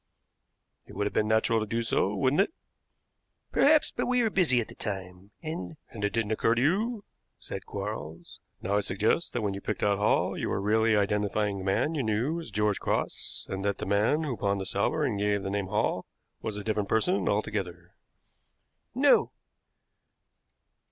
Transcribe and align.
"It 0.87 0.95
would 0.95 1.05
have 1.05 1.13
been 1.13 1.27
natural 1.27 1.59
to 1.59 1.67
do 1.67 1.83
so, 1.83 2.15
wouldn't 2.15 2.41
it?" 2.41 2.51
"Perhaps; 3.51 3.91
but 3.91 4.07
we 4.07 4.23
were 4.23 4.31
busy 4.31 4.59
at 4.59 4.67
the 4.67 4.73
time, 4.73 5.29
and" 5.43 5.77
"And 5.91 6.03
it 6.03 6.09
didn't 6.09 6.31
occur 6.31 6.55
to 6.55 6.61
you," 6.63 7.03
said 7.37 7.67
Quarles. 7.67 8.39
"Now 8.63 8.77
I 8.77 8.79
suggest 8.79 9.33
that 9.33 9.43
when 9.43 9.53
you 9.53 9.61
picked 9.61 9.83
out 9.83 9.99
Hall 9.99 10.35
you 10.35 10.49
were 10.49 10.59
really 10.59 10.95
identifying 10.95 11.59
the 11.59 11.63
man 11.63 11.93
you 11.93 12.01
knew 12.01 12.39
as 12.39 12.49
George 12.49 12.79
Cross, 12.79 13.45
and 13.47 13.63
that 13.63 13.77
the 13.77 13.85
man 13.85 14.23
who 14.23 14.35
pawned 14.37 14.59
the 14.59 14.65
salver 14.65 15.03
and 15.03 15.19
gave 15.19 15.43
the 15.43 15.51
name 15.51 15.67
Hall 15.67 16.07
was 16.41 16.57
a 16.57 16.63
different 16.63 16.89
person 16.89 17.29
altogether." 17.29 17.93
"No." 18.95 19.31